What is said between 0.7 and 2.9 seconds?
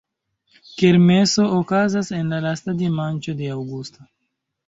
Kermeso okazas en la lasta